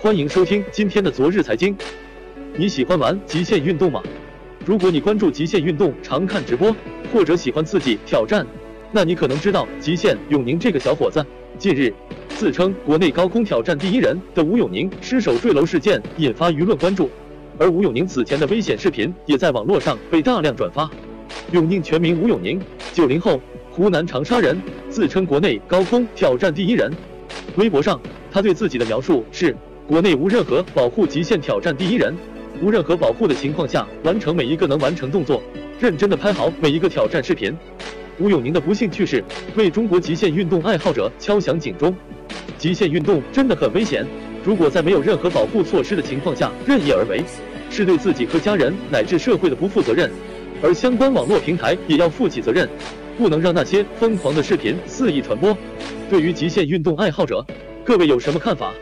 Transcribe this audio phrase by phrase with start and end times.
[0.00, 1.76] 欢迎收听今天的昨日财经。
[2.56, 4.00] 你喜欢玩极限运动吗？
[4.64, 6.72] 如果你关注极限运动，常看直播，
[7.12, 8.46] 或者喜欢刺激挑战，
[8.92, 11.26] 那你可能知道极限永宁这个小伙子。
[11.58, 11.92] 近日，
[12.28, 17.10] 自称国内高空挑战第一人的吴永宁失手坠楼事件引发舆论关注，
[17.58, 20.88] 而吴永宁此前的危险视频也在网络上被大量转发。
[21.50, 22.62] 永宁全名吴永宁，
[22.92, 26.88] 九零后，湖南长沙人，自称国内高空挑战第一人。
[27.56, 29.56] 微博上，他对自己的描述是：
[29.88, 32.14] 国内无任何保护极限挑战第一人，
[32.60, 35.42] 无任何保护的情况下完成每一个能完成动作，
[35.80, 37.56] 认真的拍好每一个挑战视频。
[38.18, 39.24] 吴永宁的不幸去世，
[39.56, 41.96] 为中国极限运动爱好者敲响警钟。
[42.58, 44.06] 极限运动真的很危险，
[44.44, 47.22] 如果在没有任何保护措施的情况下任意而为，
[47.70, 50.10] 是对自己和家人乃至社会的不负责任。
[50.62, 52.68] 而相关网络平台也要负起责任，
[53.16, 55.56] 不能让那些疯狂的视频肆意传播。
[56.10, 57.42] 对于极限运动爱好者，
[57.86, 58.74] 各位有什么看法？